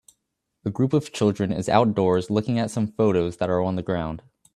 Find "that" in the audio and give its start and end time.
3.37-3.51